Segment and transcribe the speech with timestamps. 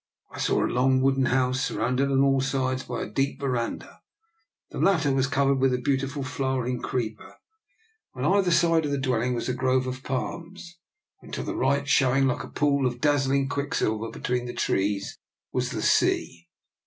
[0.31, 4.01] I saw a long wooden house, sur rounded on all sides by a deep verandah.
[4.71, 7.35] The latter was covered with a beautiful flow ering creeper.
[8.15, 10.79] On either side of the dwell ing was a grove of palms,
[11.21, 15.19] and to the right, showing like a pool of dazzling quicksilver between the trees,
[15.53, 16.47] was the sea.